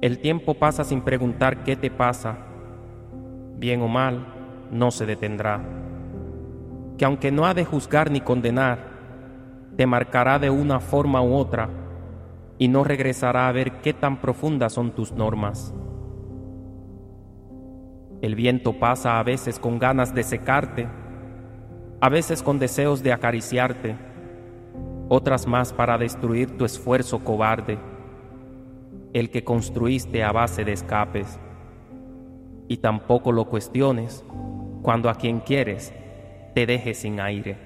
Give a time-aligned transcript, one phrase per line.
[0.00, 2.38] El tiempo pasa sin preguntar qué te pasa.
[3.58, 4.26] Bien o mal,
[4.70, 5.60] no se detendrá.
[6.96, 8.78] Que aunque no ha de juzgar ni condenar,
[9.76, 11.68] te marcará de una forma u otra
[12.56, 15.74] y no regresará a ver qué tan profundas son tus normas.
[18.22, 20.88] El viento pasa a veces con ganas de secarte,
[22.00, 23.96] a veces con deseos de acariciarte,
[25.10, 27.78] otras más para destruir tu esfuerzo cobarde,
[29.12, 31.38] el que construiste a base de escapes.
[32.68, 34.24] Y tampoco lo cuestiones
[34.82, 35.92] cuando a quien quieres
[36.54, 37.56] te deje sin aire.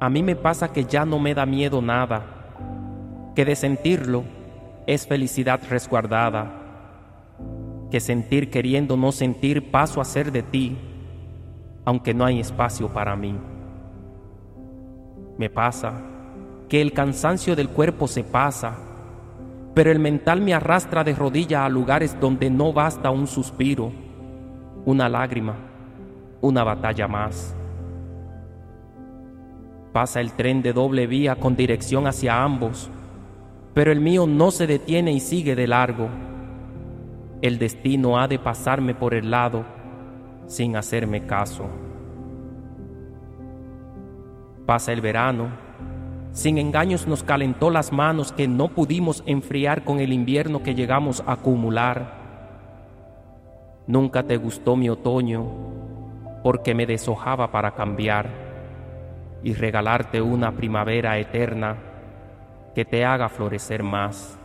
[0.00, 4.24] A mí me pasa que ya no me da miedo nada, que de sentirlo
[4.86, 6.62] es felicidad resguardada
[7.90, 10.76] que sentir queriendo no sentir paso a ser de ti,
[11.84, 13.38] aunque no hay espacio para mí.
[15.38, 16.02] Me pasa
[16.68, 18.76] que el cansancio del cuerpo se pasa,
[19.74, 23.92] pero el mental me arrastra de rodilla a lugares donde no basta un suspiro,
[24.84, 25.54] una lágrima,
[26.40, 27.54] una batalla más.
[29.92, 32.90] Pasa el tren de doble vía con dirección hacia ambos,
[33.74, 36.08] pero el mío no se detiene y sigue de largo
[37.42, 39.64] el destino ha de pasarme por el lado
[40.46, 41.68] sin hacerme caso.
[44.64, 45.50] Pasa el verano,
[46.36, 51.24] sin engaños nos calentó las manos que no pudimos enfriar con el invierno que llegamos
[51.26, 52.12] a acumular.
[53.86, 55.46] Nunca te gustó mi otoño
[56.42, 58.28] porque me deshojaba para cambiar
[59.42, 61.78] y regalarte una primavera eterna
[62.74, 64.38] que te haga florecer más.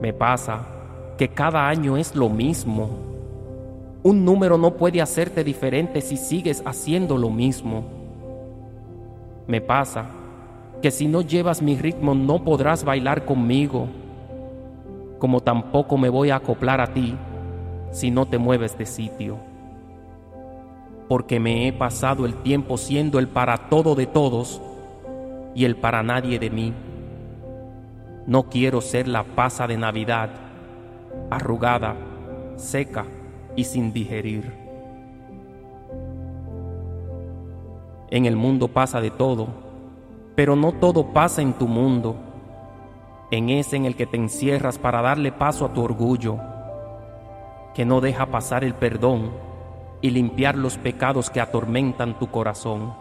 [0.00, 0.66] Me pasa
[1.18, 2.88] que cada año es lo mismo.
[4.02, 7.97] Un número no puede hacerte diferente si sigues haciendo lo mismo.
[9.48, 10.04] Me pasa
[10.82, 13.88] que si no llevas mi ritmo no podrás bailar conmigo,
[15.18, 17.16] como tampoco me voy a acoplar a ti
[17.90, 19.38] si no te mueves de sitio.
[21.08, 24.60] Porque me he pasado el tiempo siendo el para todo de todos
[25.54, 26.74] y el para nadie de mí.
[28.26, 30.28] No quiero ser la pasa de Navidad,
[31.30, 31.96] arrugada,
[32.56, 33.06] seca
[33.56, 34.67] y sin digerir.
[38.10, 39.48] En el mundo pasa de todo,
[40.34, 42.16] pero no todo pasa en tu mundo,
[43.30, 46.38] en ese en el que te encierras para darle paso a tu orgullo,
[47.74, 49.30] que no deja pasar el perdón
[50.00, 52.94] y limpiar los pecados que atormentan tu corazón.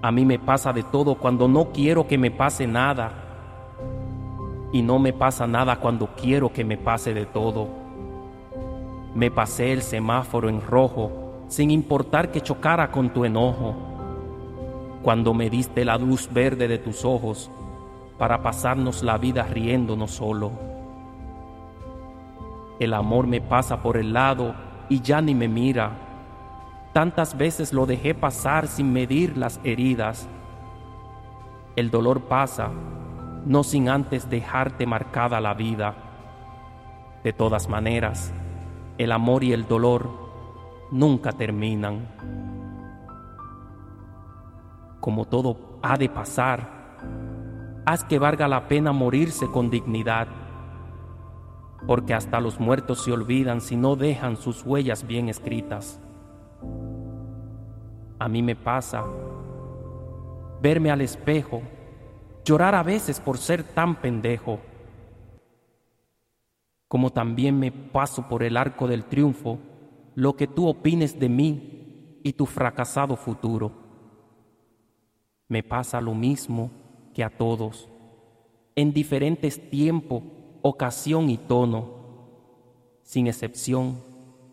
[0.00, 3.10] A mí me pasa de todo cuando no quiero que me pase nada.
[4.70, 7.66] Y no me pasa nada cuando quiero que me pase de todo.
[9.14, 13.74] Me pasé el semáforo en rojo sin importar que chocara con tu enojo.
[15.02, 17.50] Cuando me diste la luz verde de tus ojos
[18.18, 20.52] para pasarnos la vida riéndonos solo.
[22.78, 24.54] El amor me pasa por el lado
[24.88, 26.08] y ya ni me mira
[26.92, 30.28] Tantas veces lo dejé pasar sin medir las heridas.
[31.76, 32.70] El dolor pasa,
[33.44, 35.94] no sin antes dejarte marcada la vida.
[37.22, 38.32] De todas maneras,
[38.96, 40.27] el amor y el dolor
[40.90, 42.08] nunca terminan.
[45.00, 46.68] Como todo ha de pasar,
[47.86, 50.28] haz que valga la pena morirse con dignidad,
[51.86, 56.00] porque hasta los muertos se olvidan si no dejan sus huellas bien escritas.
[58.18, 59.04] A mí me pasa
[60.60, 61.62] verme al espejo,
[62.44, 64.58] llorar a veces por ser tan pendejo,
[66.88, 69.58] como también me paso por el arco del triunfo
[70.18, 73.70] lo que tú opines de mí y tu fracasado futuro.
[75.46, 76.70] Me pasa lo mismo
[77.14, 77.88] que a todos,
[78.74, 80.22] en diferentes tiempo,
[80.62, 81.88] ocasión y tono,
[83.02, 84.02] sin excepción,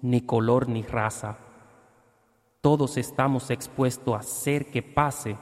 [0.01, 1.39] ni color ni raza
[2.65, 5.37] todos estamos expuestos a hacer que pase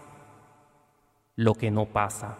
[1.37, 2.37] lo que no pasa.